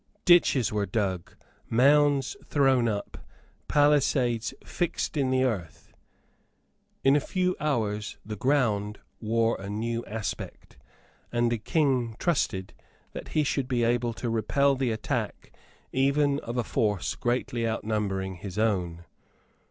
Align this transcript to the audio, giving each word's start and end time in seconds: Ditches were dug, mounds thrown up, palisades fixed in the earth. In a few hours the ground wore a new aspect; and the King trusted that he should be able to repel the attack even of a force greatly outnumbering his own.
Ditches 0.25 0.73
were 0.73 0.87
dug, 0.87 1.35
mounds 1.69 2.35
thrown 2.47 2.87
up, 2.87 3.19
palisades 3.67 4.51
fixed 4.65 5.15
in 5.15 5.29
the 5.29 5.43
earth. 5.43 5.93
In 7.03 7.15
a 7.15 7.19
few 7.19 7.55
hours 7.59 8.17
the 8.25 8.35
ground 8.35 8.99
wore 9.19 9.61
a 9.61 9.69
new 9.69 10.03
aspect; 10.05 10.75
and 11.31 11.51
the 11.51 11.59
King 11.59 12.15
trusted 12.17 12.73
that 13.11 13.27
he 13.37 13.43
should 13.43 13.67
be 13.67 13.83
able 13.83 14.13
to 14.13 14.27
repel 14.31 14.73
the 14.75 14.89
attack 14.89 15.51
even 15.91 16.39
of 16.39 16.57
a 16.57 16.63
force 16.63 17.13
greatly 17.13 17.67
outnumbering 17.67 18.37
his 18.37 18.57
own. 18.57 19.05